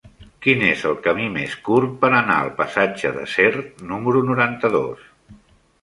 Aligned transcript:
Quin 0.45 0.61
és 0.69 0.79
el 0.91 0.95
camí 1.07 1.27
més 1.35 1.53
curt 1.67 1.93
per 2.05 2.11
anar 2.21 2.39
al 2.45 2.51
passatge 2.63 3.13
de 3.19 3.29
Sert 3.35 3.87
número 3.93 4.27
noranta-dos? 4.33 5.11